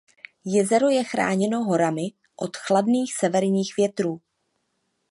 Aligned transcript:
Jezero 0.45 0.89
je 0.89 1.03
chráněno 1.03 1.63
horami 1.63 2.01
od 2.35 2.57
chladných 2.57 3.13
severních 3.13 3.73
větrů. 3.77 4.21